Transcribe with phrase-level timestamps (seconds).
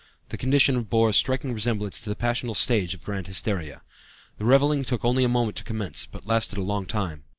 [0.29, 3.83] The condition bore a striking resemblance to the passional stage of grand hysteria.
[4.39, 7.23] The reveling took only a moment to commence, but lasted a long time.